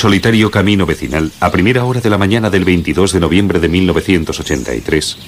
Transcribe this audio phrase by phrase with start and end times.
[0.00, 5.18] Solitario camino vecinal, a primera hora de la mañana del 22 de noviembre de 1983,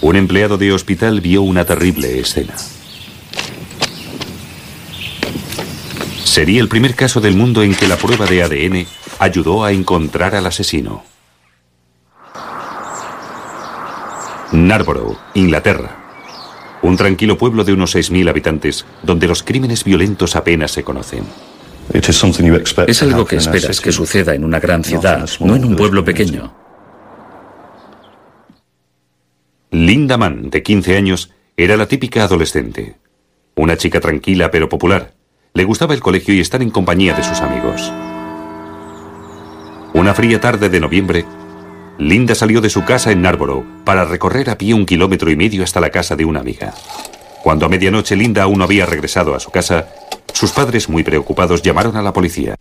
[0.00, 2.56] un empleado de hospital vio una terrible escena.
[6.24, 8.84] Sería el primer caso del mundo en que la prueba de ADN
[9.20, 11.04] ayudó a encontrar al asesino.
[14.50, 16.78] Narborough, Inglaterra.
[16.82, 21.22] Un tranquilo pueblo de unos 6.000 habitantes donde los crímenes violentos apenas se conocen.
[22.86, 26.54] Es algo que esperas que suceda en una gran ciudad, no en un pueblo pequeño.
[29.70, 32.96] Linda Mann, de 15 años, era la típica adolescente.
[33.54, 35.14] Una chica tranquila pero popular.
[35.52, 37.92] Le gustaba el colegio y estar en compañía de sus amigos.
[39.92, 41.24] Una fría tarde de noviembre,
[41.98, 45.62] Linda salió de su casa en Narborough para recorrer a pie un kilómetro y medio
[45.62, 46.72] hasta la casa de una amiga.
[47.42, 49.88] Cuando a medianoche Linda aún no había regresado a su casa,
[50.40, 52.56] sus padres, muy preocupados, llamaron a la policía.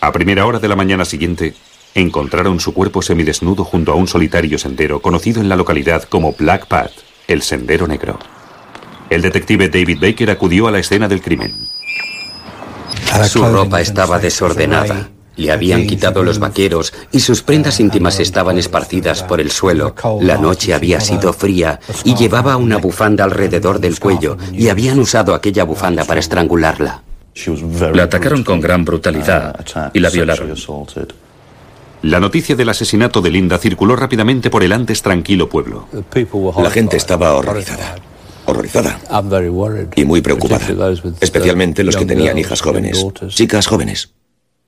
[0.00, 1.54] A primera hora de la mañana siguiente,
[1.96, 6.68] encontraron su cuerpo semidesnudo junto a un solitario sendero conocido en la localidad como Black
[6.68, 6.92] Path,
[7.26, 8.16] el Sendero Negro.
[9.10, 11.52] El detective David Baker acudió a la escena del crimen.
[13.28, 15.08] Su ropa estaba desordenada.
[15.36, 19.94] Le habían quitado los vaqueros y sus prendas íntimas estaban esparcidas por el suelo.
[20.20, 25.34] La noche había sido fría y llevaba una bufanda alrededor del cuello y habían usado
[25.34, 27.02] aquella bufanda para estrangularla.
[27.92, 29.60] La atacaron con gran brutalidad
[29.92, 30.54] y la violaron.
[32.02, 35.88] La noticia del asesinato de Linda circuló rápidamente por el antes tranquilo pueblo.
[36.62, 37.96] La gente estaba horrorizada.
[38.46, 39.00] Horrorizada.
[39.96, 40.66] Y muy preocupada.
[41.20, 43.04] Especialmente los que tenían hijas jóvenes.
[43.28, 44.15] Chicas jóvenes.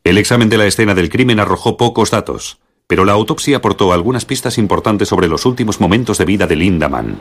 [0.08, 4.24] El examen de la escena del crimen arrojó pocos datos, pero la autopsia aportó algunas
[4.24, 7.18] pistas importantes sobre los últimos momentos de vida de Linda Mann.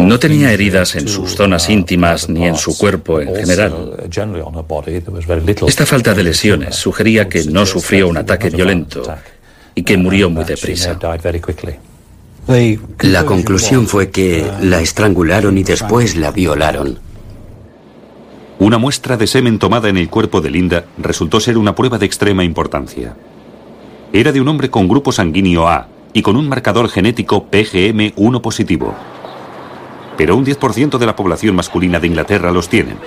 [0.00, 4.08] No tenía heridas en sus zonas íntimas ni en su cuerpo en general.
[5.66, 9.02] Esta falta de lesiones sugería que no sufrió un ataque violento
[9.74, 10.98] y que murió muy deprisa.
[13.00, 17.09] La conclusión fue que la estrangularon y después la violaron.
[18.60, 22.04] Una muestra de semen tomada en el cuerpo de Linda resultó ser una prueba de
[22.04, 23.16] extrema importancia.
[24.12, 28.94] Era de un hombre con grupo sanguíneo A y con un marcador genético PGM1 positivo.
[30.18, 32.98] Pero un 10% de la población masculina de Inglaterra los tienen.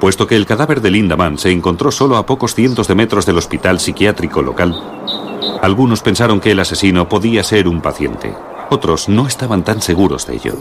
[0.00, 3.26] Puesto que el cadáver de Linda Mann se encontró solo a pocos cientos de metros
[3.26, 4.74] del hospital psiquiátrico local,
[5.60, 8.32] algunos pensaron que el asesino podía ser un paciente.
[8.70, 10.54] Otros no estaban tan seguros de ello.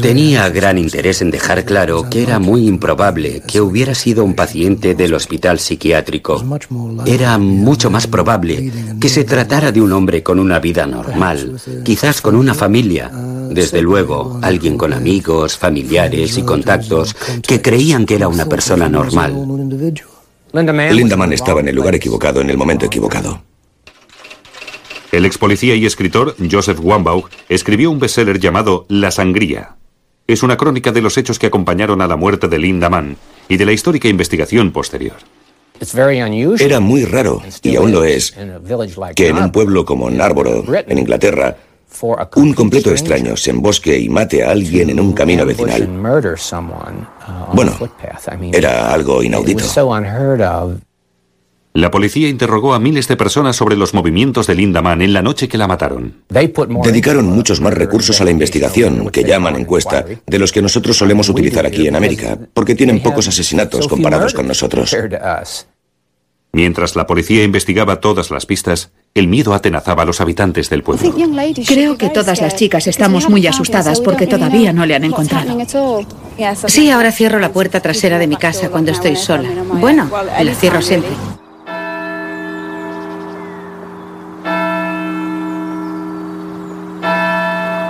[0.00, 4.94] Tenía gran interés en dejar claro que era muy improbable que hubiera sido un paciente
[4.94, 6.42] del hospital psiquiátrico.
[7.04, 12.20] Era mucho más probable que se tratara de un hombre con una vida normal, quizás
[12.20, 13.10] con una familia.
[13.50, 17.14] Desde luego, alguien con amigos, familiares y contactos
[17.46, 19.34] que creían que era una persona normal.
[20.52, 23.40] Lindaman estaba en el lugar equivocado en el momento equivocado.
[25.16, 29.76] El ex policía y escritor Joseph Wambaugh escribió un bestseller llamado La Sangría.
[30.26, 33.16] Es una crónica de los hechos que acompañaron a la muerte de Linda Mann
[33.48, 35.16] y de la histórica investigación posterior.
[36.60, 38.36] Era muy raro, y aún lo es,
[39.14, 41.56] que en un pueblo como Narborough, en Inglaterra,
[42.34, 45.88] un completo extraño se embosque y mate a alguien en un camino vecinal.
[47.54, 47.72] Bueno,
[48.52, 49.64] era algo inaudito.
[51.76, 55.20] La policía interrogó a miles de personas sobre los movimientos de Linda Mann en la
[55.20, 56.22] noche que la mataron.
[56.30, 61.28] Dedicaron muchos más recursos a la investigación, que llaman encuesta, de los que nosotros solemos
[61.28, 64.96] utilizar aquí en América, porque tienen pocos asesinatos comparados con nosotros.
[66.52, 71.14] Mientras la policía investigaba todas las pistas, el miedo atenazaba a los habitantes del pueblo.
[71.66, 75.58] Creo que todas las chicas estamos muy asustadas porque todavía no le han encontrado.
[76.68, 79.50] Sí, ahora cierro la puerta trasera de mi casa cuando estoy sola.
[79.74, 80.10] Bueno,
[80.42, 81.10] la cierro siempre.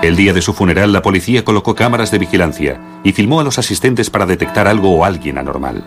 [0.06, 3.58] El día de su funeral, la policía colocó cámaras de vigilancia y filmó a los
[3.58, 5.82] asistentes para detectar algo o alguien anormal.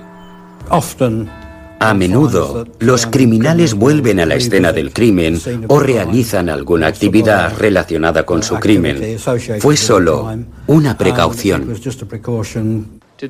[1.80, 5.40] A menudo, los criminales vuelven a la escena del crimen
[5.70, 9.18] o realizan alguna actividad relacionada con su crimen.
[9.62, 10.30] Fue solo
[10.68, 11.74] una precaución.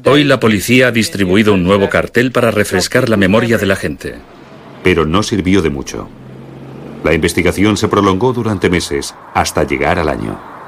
[0.05, 4.15] Hoy la policía ha distribuido un nuevo cartel para refrescar la memoria de la gente.
[4.83, 6.09] Pero no sirvió de mucho.
[7.03, 10.58] La investigación se prolongó durante meses, hasta llegar al año.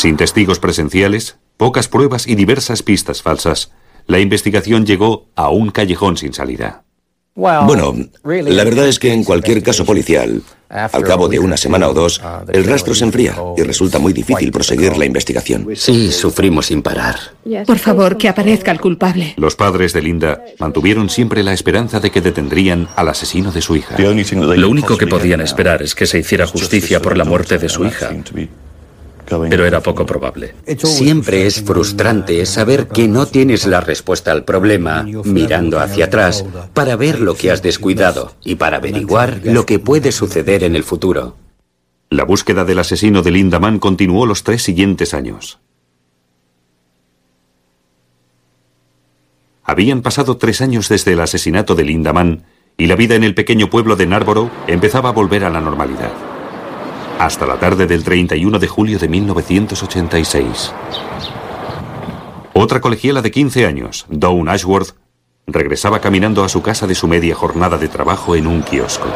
[0.00, 3.70] Sin testigos presenciales, pocas pruebas y diversas pistas falsas,
[4.06, 6.84] la investigación llegó a un callejón sin salida.
[7.34, 7.94] Bueno,
[8.24, 12.18] la verdad es que en cualquier caso policial, al cabo de una semana o dos,
[12.18, 15.68] uh, el rastro se enfría y resulta muy difícil proseguir la investigación.
[15.74, 17.16] Sí, sufrimos sin parar.
[17.66, 19.34] Por favor, que aparezca el culpable.
[19.36, 23.76] Los padres de Linda mantuvieron siempre la esperanza de que detendrían al asesino de su
[23.76, 23.98] hija.
[23.98, 27.84] Lo único que podían esperar es que se hiciera justicia por la muerte de su
[27.84, 28.10] hija
[29.48, 30.54] pero era poco probable.
[30.78, 36.44] Siempre es frustrante saber que no tienes la respuesta al problema mirando hacia atrás
[36.74, 40.84] para ver lo que has descuidado y para averiguar lo que puede suceder en el
[40.84, 41.36] futuro.
[42.08, 45.60] La búsqueda del asesino de Lindaman continuó los tres siguientes años.
[49.62, 52.44] Habían pasado tres años desde el asesinato de Lindaman
[52.76, 56.29] y la vida en el pequeño pueblo de Narborough empezaba a volver a la normalidad
[57.20, 60.72] hasta la tarde del 31 de julio de 1986.
[62.54, 64.96] Otra colegiala de 15 años, Dawn Ashworth,
[65.46, 69.06] regresaba caminando a su casa de su media jornada de trabajo en un kiosco.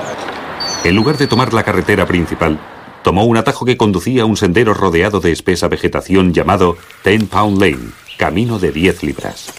[0.85, 2.61] En lugar de tomar la carretera principal,
[3.03, 7.59] tomó un atajo que conducía a un sendero rodeado de espesa vegetación llamado Ten Pound
[7.59, 9.51] Lane, camino de 10 libras.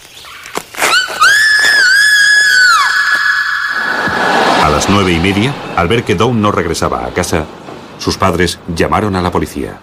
[4.62, 7.46] A las nueve y media, al ver que Dawn no regresaba a casa,
[7.98, 9.80] sus padres llamaron a la policía.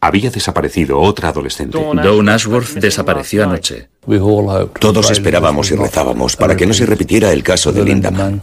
[0.00, 1.76] Había desaparecido otra adolescente.
[1.76, 3.88] Dawn Ashworth desapareció anoche.
[4.78, 8.40] Todos esperábamos y rezábamos para que no se repitiera el caso de Lindaman.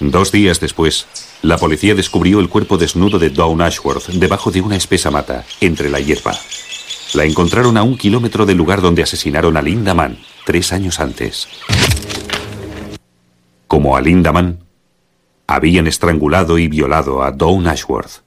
[0.00, 1.06] Dos días después,
[1.42, 5.88] la policía descubrió el cuerpo desnudo de Dawn Ashworth debajo de una espesa mata, entre
[5.88, 6.34] la hierba.
[7.14, 11.46] La encontraron a un kilómetro del lugar donde asesinaron a Lindaman tres años antes.
[13.68, 14.58] Como a Lindaman,
[15.54, 18.22] habían estrangulado y violado a Dawn Ashworth.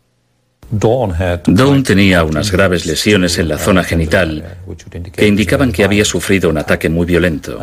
[1.45, 4.57] Dawn tenía unas graves lesiones en la zona genital
[5.13, 7.57] que indicaban que había sufrido un ataque muy violento.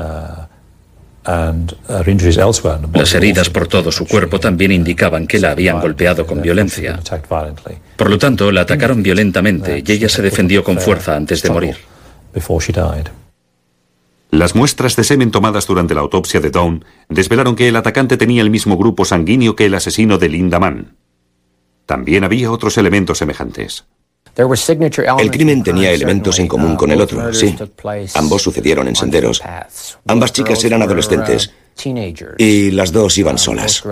[2.94, 6.99] Las heridas por todo su cuerpo también indicaban que la habían golpeado con violencia.
[7.97, 11.76] Por lo tanto, la atacaron violentamente y ella se defendió con fuerza antes de morir.
[14.32, 18.40] Las muestras de semen tomadas durante la autopsia de Dawn desvelaron que el atacante tenía
[18.40, 20.96] el mismo grupo sanguíneo que el asesino de Linda Mann.
[21.84, 23.84] También había otros elementos semejantes.
[24.34, 27.55] El crimen tenía elementos en común con el otro, sí.
[28.14, 29.43] Ambos sucedieron en senderos.
[30.06, 31.52] Ambas chicas eran adolescentes
[32.38, 33.82] y las dos iban solas.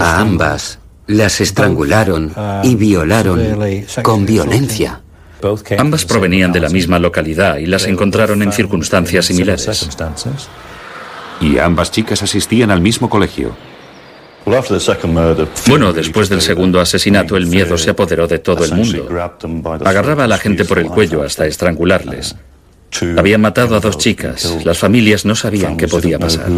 [0.00, 2.34] A ambas las estrangularon
[2.64, 3.56] y violaron
[4.02, 5.00] con violencia.
[5.78, 9.88] Ambas provenían de la misma localidad y las encontraron en circunstancias similares.
[11.40, 13.56] Y ambas chicas asistían al mismo colegio.
[15.66, 19.08] Bueno, después del segundo asesinato el miedo se apoderó de todo el mundo.
[19.84, 22.36] Agarraba a la gente por el cuello hasta estrangularles.
[23.16, 24.64] Habían matado a dos chicas.
[24.64, 26.48] Las familias no sabían qué podía pasar.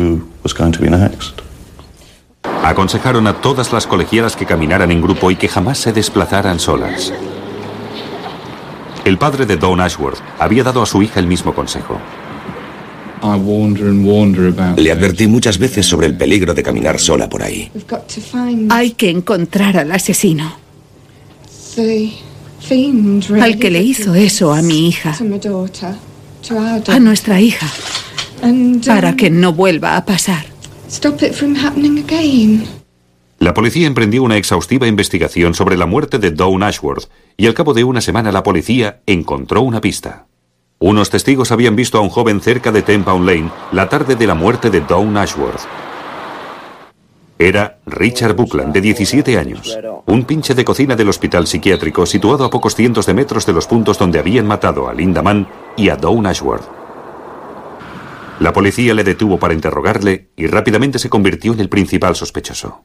[2.63, 7.13] Aconsejaron a todas las colegialas que caminaran en grupo y que jamás se desplazaran solas.
[9.07, 12.01] El padre de Dawn Ashworth había dado a su hija el mismo consejo.
[14.77, 17.71] Le advertí muchas veces sobre el peligro de caminar sola por ahí.
[18.69, 20.57] Hay que encontrar al asesino.
[23.41, 25.17] Al que le hizo eso a mi hija.
[26.89, 27.69] A nuestra hija.
[28.85, 30.47] Para que no vuelva a pasar.
[33.39, 37.75] La policía emprendió una exhaustiva investigación sobre la muerte de Dawn Ashworth y al cabo
[37.75, 40.27] de una semana la policía encontró una pista.
[40.79, 44.27] Unos testigos habían visto a un joven cerca de Ten Pound Lane la tarde de
[44.27, 45.63] la muerte de Dawn Ashworth.
[47.39, 52.51] Era Richard Buckland, de 17 años, un pinche de cocina del hospital psiquiátrico situado a
[52.51, 55.97] pocos cientos de metros de los puntos donde habían matado a Linda Mann y a
[55.97, 56.65] Dawn Ashworth.
[58.41, 62.85] La policía le detuvo para interrogarle y rápidamente se convirtió en el principal sospechoso.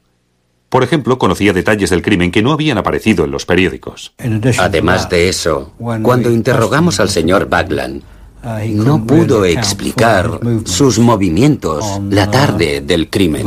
[0.71, 4.13] Por ejemplo, conocía detalles del crimen que no habían aparecido en los periódicos.
[4.57, 8.03] Además de eso, cuando interrogamos al señor Bagland,
[8.69, 13.45] no pudo explicar sus movimientos la tarde del crimen.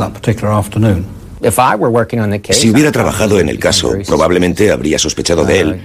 [2.53, 5.81] Si hubiera trabajado en el caso, probablemente habría sospechado de él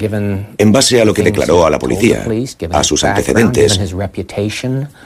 [0.59, 2.25] en base a lo que declaró a la policía,
[2.73, 3.80] a sus antecedentes,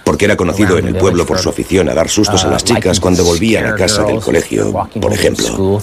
[0.05, 3.01] porque era conocido en el pueblo por su afición a dar sustos a las chicas
[3.01, 5.81] cuando volvían a casa del colegio, por ejemplo.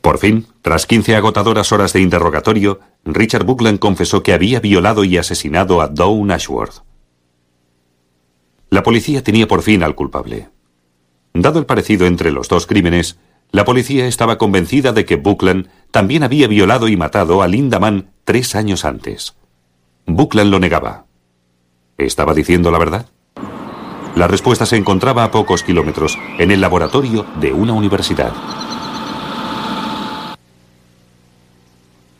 [0.00, 5.18] Por fin, tras 15 agotadoras horas de interrogatorio, Richard Buckland confesó que había violado y
[5.18, 6.82] asesinado a Dawn Ashworth.
[8.70, 10.48] La policía tenía por fin al culpable.
[11.32, 13.18] Dado el parecido entre los dos crímenes,
[13.52, 18.10] la policía estaba convencida de que Buckland también había violado y matado a Linda Mann
[18.24, 19.34] tres años antes.
[20.06, 21.06] Buckland lo negaba.
[21.98, 23.06] ¿Estaba diciendo la verdad?
[24.16, 28.32] La respuesta se encontraba a pocos kilómetros, en el laboratorio de una universidad.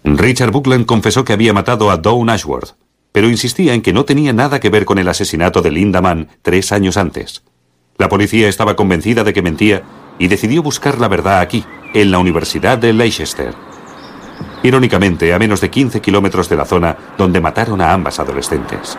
[0.05, 2.75] Richard Buckland confesó que había matado a Dawn Ashworth,
[3.13, 6.29] pero insistía en que no tenía nada que ver con el asesinato de Linda Mann
[6.43, 7.43] tres años antes.
[8.01, 9.83] La policía estaba convencida de que mentía
[10.19, 13.53] y decidió buscar la verdad aquí, en la Universidad de Leicester.
[14.63, 18.97] Irónicamente, a menos de 15 kilómetros de la zona donde mataron a ambas adolescentes.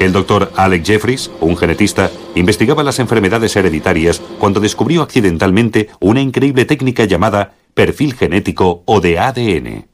[0.00, 6.64] El doctor Alec Jeffries, un genetista, investigaba las enfermedades hereditarias cuando descubrió accidentalmente una increíble
[6.64, 9.93] técnica llamada perfil genético o de ADN.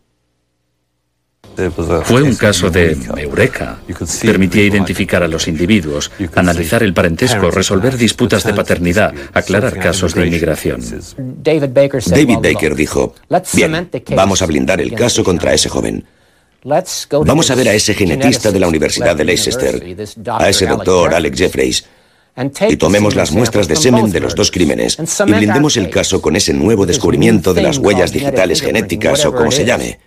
[2.04, 3.78] Fue un caso de eureka.
[4.22, 10.26] Permitía identificar a los individuos, analizar el parentesco, resolver disputas de paternidad, aclarar casos de
[10.26, 10.80] inmigración.
[11.16, 13.14] David Baker dijo,
[13.54, 16.04] bien, vamos a blindar el caso contra ese joven.
[17.24, 19.96] Vamos a ver a ese genetista de la Universidad de Leicester,
[20.30, 21.84] a ese doctor Alex Jeffreys,
[22.68, 26.36] y tomemos las muestras de semen de los dos crímenes y blindemos el caso con
[26.36, 29.98] ese nuevo descubrimiento de las huellas digitales genéticas o como se llame.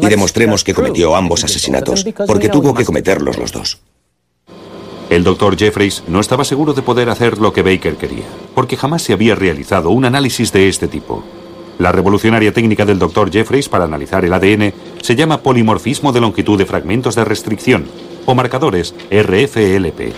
[0.00, 3.80] Y demostremos que cometió ambos asesinatos, porque tuvo que cometerlos los dos.
[5.10, 8.24] El doctor Jeffreys no estaba seguro de poder hacer lo que Baker quería,
[8.54, 11.22] porque jamás se había realizado un análisis de este tipo.
[11.78, 14.72] La revolucionaria técnica del doctor Jeffreys para analizar el ADN
[15.02, 17.84] se llama polimorfismo de longitud de fragmentos de restricción,
[18.24, 20.14] o marcadores RFLP.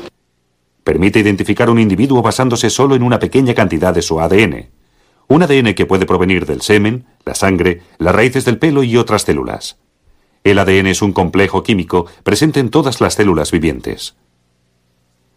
[0.84, 4.68] Permite identificar un individuo basándose solo en una pequeña cantidad de su ADN.
[5.28, 9.22] Un ADN que puede provenir del semen, la sangre, las raíces del pelo y otras
[9.22, 9.78] células.
[10.44, 14.14] El ADN es un complejo químico presente en todas las células vivientes.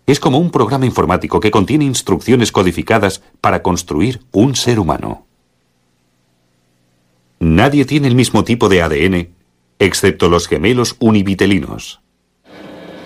[0.05, 5.25] Es como un programa informático que contiene instrucciones codificadas para construir un ser humano.
[7.39, 9.29] Nadie tiene el mismo tipo de ADN,
[9.79, 12.01] excepto los gemelos univitelinos.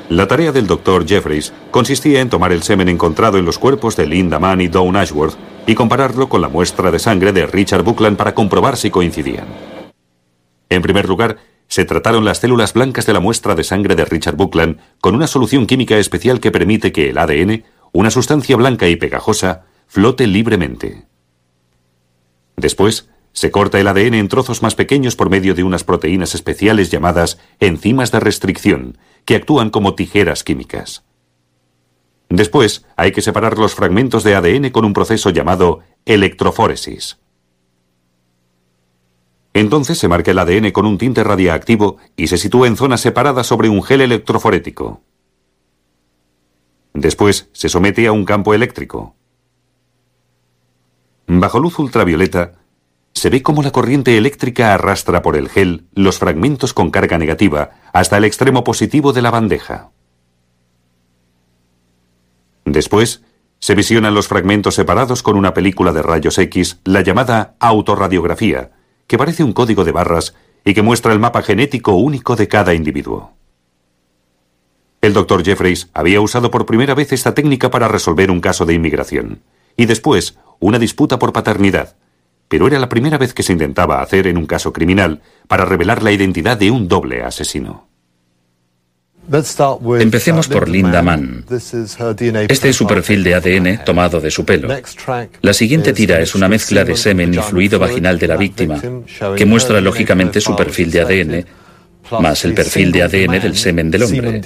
[0.09, 4.05] La tarea del doctor Jeffreys consistía en tomar el semen encontrado en los cuerpos de
[4.05, 8.17] Linda Mann y Dawn Ashworth y compararlo con la muestra de sangre de Richard Buckland
[8.17, 9.45] para comprobar si coincidían.
[10.69, 14.35] En primer lugar, se trataron las células blancas de la muestra de sangre de Richard
[14.35, 18.97] Buckland con una solución química especial que permite que el ADN, una sustancia blanca y
[18.97, 21.05] pegajosa, flote libremente.
[22.57, 26.91] Después, se corta el ADN en trozos más pequeños por medio de unas proteínas especiales
[26.91, 31.03] llamadas enzimas de restricción, que actúan como tijeras químicas.
[32.29, 37.19] Después, hay que separar los fragmentos de ADN con un proceso llamado electroforesis.
[39.53, 43.45] Entonces se marca el ADN con un tinte radiactivo y se sitúa en zonas separadas
[43.45, 45.03] sobre un gel electroforético.
[46.93, 49.15] Después se somete a un campo eléctrico.
[51.27, 52.62] Bajo luz ultravioleta,
[53.13, 57.71] se ve cómo la corriente eléctrica arrastra por el gel los fragmentos con carga negativa
[57.93, 59.91] hasta el extremo positivo de la bandeja.
[62.65, 63.21] Después,
[63.59, 68.71] se visionan los fragmentos separados con una película de rayos X, la llamada autorradiografía,
[69.07, 72.73] que parece un código de barras y que muestra el mapa genético único de cada
[72.73, 73.33] individuo.
[75.01, 78.73] El doctor Jeffreys había usado por primera vez esta técnica para resolver un caso de
[78.73, 79.43] inmigración,
[79.75, 81.95] y después una disputa por paternidad,
[82.47, 86.03] pero era la primera vez que se intentaba hacer en un caso criminal para revelar
[86.03, 87.87] la identidad de un doble asesino.
[89.99, 91.45] Empecemos por Linda Mann.
[92.49, 94.67] Este es su perfil de ADN tomado de su pelo.
[95.41, 98.81] La siguiente tira es una mezcla de semen y fluido vaginal de la víctima,
[99.35, 101.45] que muestra lógicamente su perfil de ADN,
[102.21, 104.41] más el perfil de ADN del semen del hombre.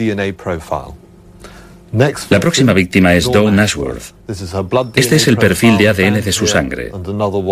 [2.29, 4.13] La próxima víctima es Dawn Ashworth.
[4.95, 6.91] Este es el perfil de ADN de su sangre.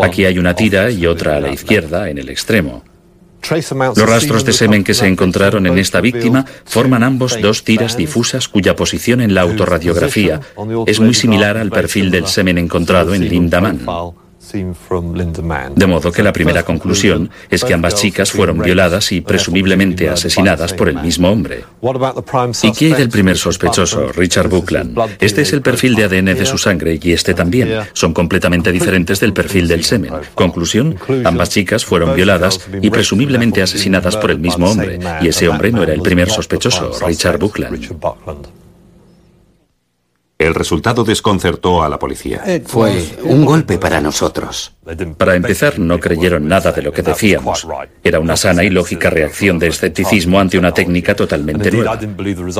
[0.03, 2.83] Aquí hay una tira y otra a la izquierda, en el extremo.
[3.49, 8.47] Los rastros de semen que se encontraron en esta víctima forman ambos dos tiras difusas
[8.47, 10.41] cuya posición en la autorradiografía
[10.85, 13.81] es muy similar al perfil del semen encontrado en Linda Mann.
[15.75, 20.73] De modo que la primera conclusión es que ambas chicas fueron violadas y presumiblemente asesinadas
[20.73, 21.63] por el mismo hombre.
[22.63, 24.97] ¿Y qué hay del primer sospechoso, Richard Buckland?
[25.19, 27.79] Este es el perfil de ADN de su sangre y este también.
[27.93, 30.13] Son completamente diferentes del perfil del semen.
[30.33, 34.99] Conclusión, ambas chicas fueron violadas y presumiblemente asesinadas por el mismo hombre.
[35.21, 38.64] Y ese hombre no era el primer sospechoso, Richard Buckland.
[40.37, 42.43] El resultado desconcertó a la policía.
[42.65, 44.73] Fue un golpe para nosotros.
[45.17, 47.65] Para empezar, no creyeron nada de lo que decíamos.
[48.03, 51.97] Era una sana y lógica reacción de escepticismo ante una técnica totalmente nueva.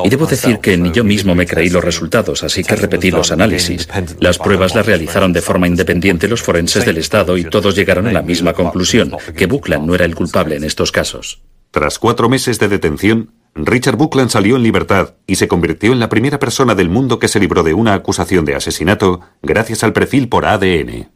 [0.05, 3.32] Y debo decir que ni yo mismo me creí los resultados, así que repetí los
[3.32, 3.89] análisis.
[4.20, 8.13] Las pruebas las realizaron de forma independiente los forenses del Estado y todos llegaron a
[8.13, 11.41] la misma conclusión, que Buckland no era el culpable en estos casos.
[11.75, 16.08] Tras cuatro meses de detención, Richard Buckland salió en libertad y se convirtió en la
[16.08, 20.29] primera persona del mundo que se libró de una acusación de asesinato gracias al perfil
[20.29, 21.10] por ADN.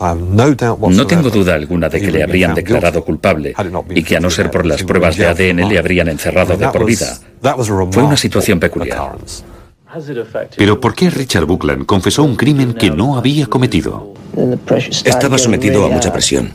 [0.00, 3.54] No tengo duda alguna de que le habrían declarado culpable
[3.90, 6.86] y que a no ser por las pruebas de ADN le habrían encerrado de por
[6.86, 7.18] vida.
[7.90, 9.14] Fue una situación peculiar.
[10.56, 14.14] Pero ¿por qué Richard Buckland confesó un crimen que no había cometido?
[15.04, 16.50] Estaba sometido a mucha presión.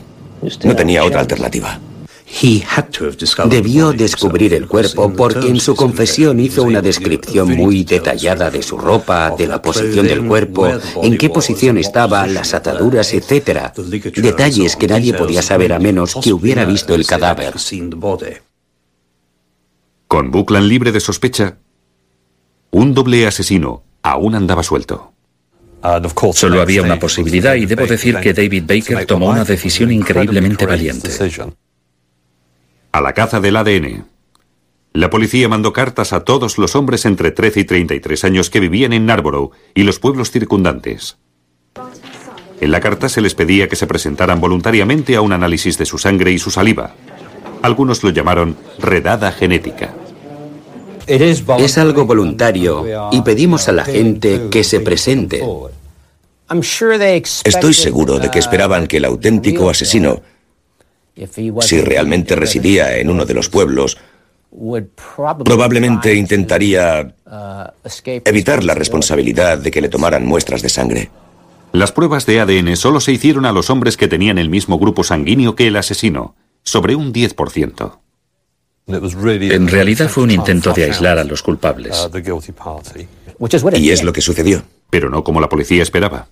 [0.64, 1.78] No tenía otra alternativa.
[3.46, 8.78] Debió descubrir el cuerpo porque en su confesión hizo una descripción muy detallada de su
[8.78, 10.68] ropa, de la posición del cuerpo,
[11.02, 13.72] en qué posición estaba, las ataduras, etc.
[14.16, 17.54] Detalles que nadie podía saber a menos que hubiera visto el cadáver.
[20.06, 21.58] Con Buckland libre de sospecha,
[22.70, 25.12] un doble asesino aún andaba suelto.
[26.32, 31.10] Solo había una posibilidad y debo decir que David Baker tomó una decisión increíblemente valiente.
[32.92, 34.06] A la caza del ADN.
[34.92, 38.92] La policía mandó cartas a todos los hombres entre 13 y 33 años que vivían
[38.92, 41.16] en Narborough y los pueblos circundantes.
[42.60, 45.98] En la carta se les pedía que se presentaran voluntariamente a un análisis de su
[45.98, 46.94] sangre y su saliva.
[47.62, 49.94] Algunos lo llamaron redada genética.
[51.06, 55.42] Es algo voluntario y pedimos a la gente que se presente.
[57.44, 60.20] Estoy seguro de que esperaban que el auténtico asesino,
[61.60, 63.98] si realmente residía en uno de los pueblos,
[65.44, 67.14] probablemente intentaría
[68.04, 71.10] evitar la responsabilidad de que le tomaran muestras de sangre.
[71.72, 75.04] Las pruebas de ADN solo se hicieron a los hombres que tenían el mismo grupo
[75.04, 76.34] sanguíneo que el asesino,
[76.64, 77.98] sobre un 10%.
[78.86, 82.08] En realidad fue un intento de aislar a los culpables.
[83.76, 84.62] Y es lo que sucedió.
[84.90, 86.26] Pero no como la policía esperaba.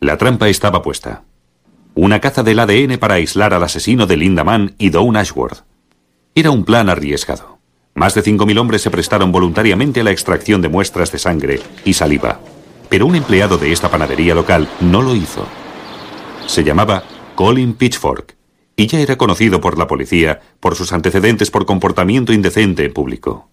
[0.00, 1.22] La trampa estaba puesta.
[1.98, 5.64] Una caza del ADN para aislar al asesino de Linda Mann y Dawn Ashworth.
[6.34, 7.58] Era un plan arriesgado.
[7.94, 11.94] Más de 5.000 hombres se prestaron voluntariamente a la extracción de muestras de sangre y
[11.94, 12.38] saliva.
[12.90, 15.46] Pero un empleado de esta panadería local no lo hizo.
[16.46, 17.02] Se llamaba
[17.34, 18.36] Colin Pitchfork
[18.76, 23.48] y ya era conocido por la policía por sus antecedentes por comportamiento indecente en público.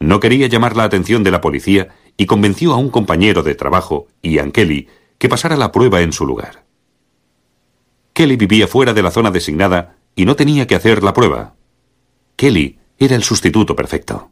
[0.00, 4.08] No quería llamar la atención de la policía y convenció a un compañero de trabajo,
[4.22, 6.68] Ian Kelly, que pasara la prueba en su lugar.
[8.20, 11.54] Kelly vivía fuera de la zona designada y no tenía que hacer la prueba.
[12.36, 14.30] Kelly era el sustituto perfecto.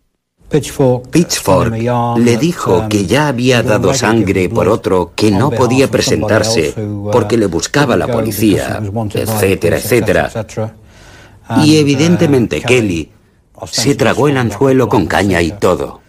[1.10, 1.74] Pitchfork
[2.18, 6.74] le dijo que ya había dado sangre por otro que no podía presentarse
[7.10, 8.78] porque le buscaba la policía,
[9.14, 10.46] etcétera, etcétera.
[11.64, 13.10] Y evidentemente Kelly
[13.72, 16.02] se tragó el anzuelo con caña y todo.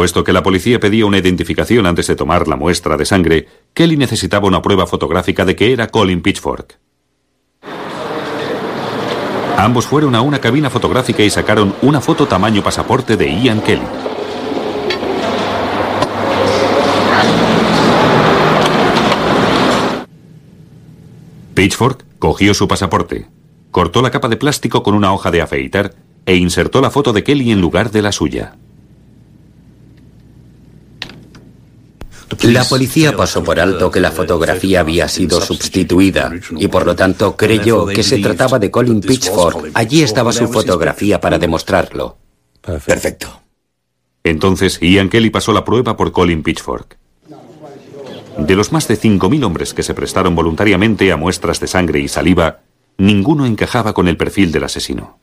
[0.00, 3.98] Puesto que la policía pedía una identificación antes de tomar la muestra de sangre, Kelly
[3.98, 6.78] necesitaba una prueba fotográfica de que era Colin Pitchfork.
[9.58, 13.82] Ambos fueron a una cabina fotográfica y sacaron una foto tamaño pasaporte de Ian Kelly.
[21.52, 23.26] Pitchfork cogió su pasaporte,
[23.70, 27.22] cortó la capa de plástico con una hoja de afeitar e insertó la foto de
[27.22, 28.56] Kelly en lugar de la suya.
[32.42, 37.36] La policía pasó por alto que la fotografía había sido sustituida y por lo tanto
[37.36, 39.70] creyó que se trataba de Colin Pitchfork.
[39.74, 42.18] Allí estaba su fotografía para demostrarlo.
[42.62, 43.40] Perfecto.
[44.22, 46.98] Entonces Ian Kelly pasó la prueba por Colin Pitchfork.
[48.38, 52.08] De los más de 5.000 hombres que se prestaron voluntariamente a muestras de sangre y
[52.08, 52.60] saliva,
[52.96, 55.18] ninguno encajaba con el perfil del asesino.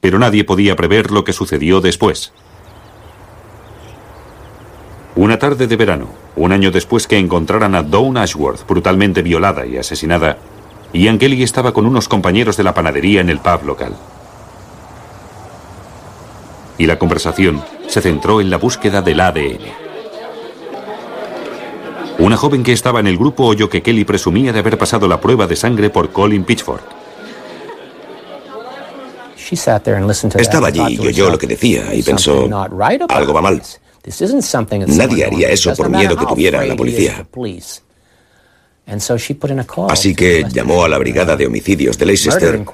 [0.00, 2.32] Pero nadie podía prever lo que sucedió después.
[5.14, 9.76] Una tarde de verano, un año después que encontraran a Dawn Ashworth brutalmente violada y
[9.76, 10.38] asesinada,
[10.94, 13.94] Ian Kelly estaba con unos compañeros de la panadería en el pub local.
[16.78, 19.60] Y la conversación se centró en la búsqueda del ADN.
[22.18, 25.20] Una joven que estaba en el grupo oyó que Kelly presumía de haber pasado la
[25.20, 26.84] prueba de sangre por Colin Pitchfork.
[30.38, 32.48] Estaba allí y oyó lo que decía y pensó,
[33.08, 33.60] algo va mal.
[34.96, 37.26] Nadie haría eso por miedo que tuviera la policía.
[39.88, 42.64] Así que llamó a la Brigada de Homicidios de Leicester,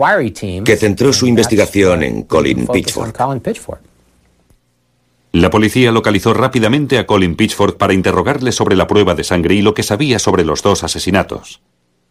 [0.64, 3.14] que centró su investigación en Colin Pitchford.
[5.32, 9.62] La policía localizó rápidamente a Colin Pitchford para interrogarle sobre la prueba de sangre y
[9.62, 11.60] lo que sabía sobre los dos asesinatos.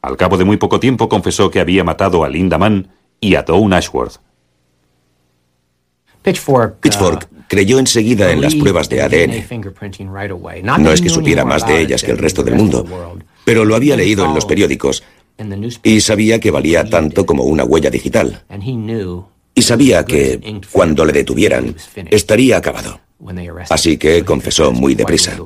[0.03, 3.41] Al cabo de muy poco tiempo confesó que había matado a Linda Mann y a
[3.41, 4.17] Dawn Ashworth.
[6.82, 9.63] Pitchfork uh, creyó enseguida en las pruebas de ADN.
[10.79, 12.86] No es que supiera más de ellas que el resto del mundo,
[13.45, 15.03] pero lo había leído en los periódicos
[15.83, 18.43] Y sabía que valía tanto como una huella digital.
[19.53, 21.75] Y sabía que, cuando le detuvieran,
[22.10, 22.99] estaría acabado.
[23.69, 25.38] Así que confesó muy deprisa.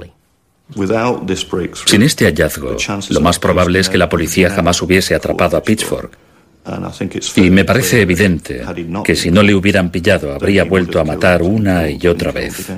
[1.85, 2.77] Sin este hallazgo,
[3.09, 6.17] lo más probable es que la policía jamás hubiese atrapado a Pitchfork.
[7.35, 8.63] Y me parece evidente
[9.03, 12.71] que si no le hubieran pillado habría vuelto a matar una y otra vez.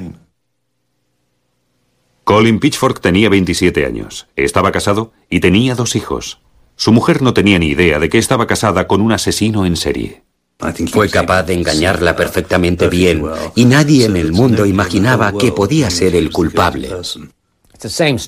[2.23, 6.39] Colin Pitchfork tenía 27 años, estaba casado y tenía dos hijos.
[6.75, 10.23] Su mujer no tenía ni idea de que estaba casada con un asesino en serie.
[10.91, 13.23] Fue capaz de engañarla perfectamente bien
[13.55, 16.89] y nadie en el mundo imaginaba que podía ser el culpable.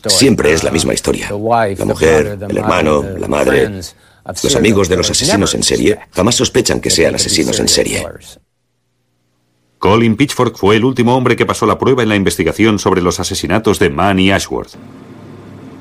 [0.07, 1.29] Siempre es la misma historia.
[1.29, 3.81] La mujer, el hermano, la madre,
[4.25, 8.05] los amigos de los asesinos en serie jamás sospechan que sean asesinos en serie.
[9.77, 13.19] Colin Pitchfork fue el último hombre que pasó la prueba en la investigación sobre los
[13.19, 14.73] asesinatos de Mann y Ashworth.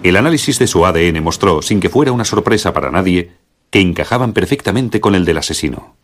[0.03, 3.33] El análisis de su ADN mostró, sin que fuera una sorpresa para nadie,
[3.71, 5.97] que encajaban perfectamente con el del asesino.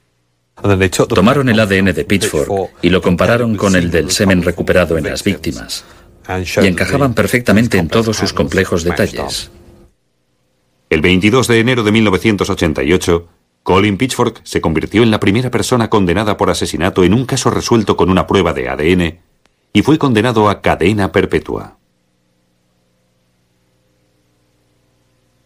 [1.08, 5.22] Tomaron el ADN de Pitchfork y lo compararon con el del semen recuperado en las
[5.22, 5.84] víctimas
[6.62, 9.50] y encajaban perfectamente en todos sus complejos detalles.
[10.90, 13.28] El 22 de enero de 1988,
[13.62, 17.96] Colin Pitchfork se convirtió en la primera persona condenada por asesinato en un caso resuelto
[17.96, 19.20] con una prueba de ADN
[19.72, 21.76] y fue condenado a cadena perpetua.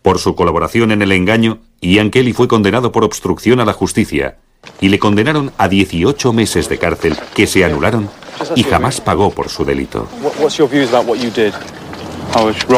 [0.01, 4.39] Por su colaboración en el engaño, Ian Kelly fue condenado por obstrucción a la justicia
[4.81, 8.09] y le condenaron a 18 meses de cárcel que se anularon
[8.57, 10.09] y jamás pagó por su delito.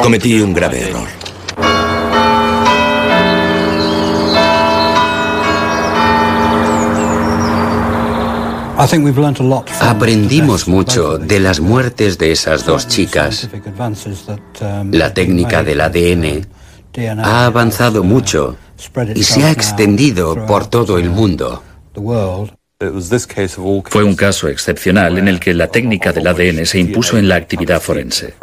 [0.02, 1.25] Cometí un grave error.
[9.80, 13.48] Aprendimos mucho de las muertes de esas dos chicas.
[14.92, 16.46] La técnica del ADN
[17.22, 18.56] ha avanzado mucho
[19.14, 21.62] y se ha extendido por todo el mundo.
[23.84, 27.36] Fue un caso excepcional en el que la técnica del ADN se impuso en la
[27.36, 28.34] actividad forense.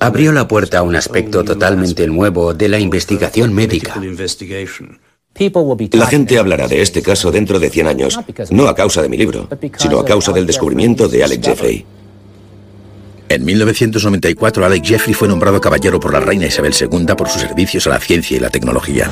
[0.00, 3.94] Abrió la puerta a un aspecto totalmente nuevo de la investigación médica.
[5.92, 8.18] La gente hablará de este caso dentro de 100 años,
[8.50, 11.86] no a causa de mi libro, sino a causa del descubrimiento de Alex Jeffrey.
[13.28, 17.86] En 1994, Alex Jeffrey fue nombrado caballero por la reina Isabel II por sus servicios
[17.86, 19.10] a la ciencia y la tecnología.